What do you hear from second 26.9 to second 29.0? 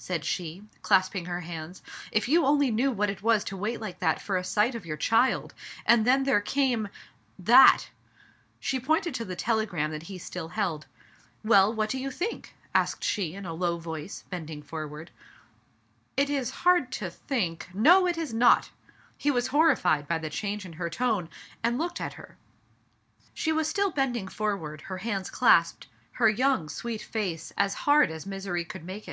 fage s^s hc^rcj as misery could mak^ Digitized by Google 1 84 THE FATE OF FEN